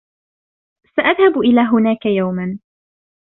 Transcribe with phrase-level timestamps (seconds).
[0.95, 2.59] سأذهب إلى هناك اليوم.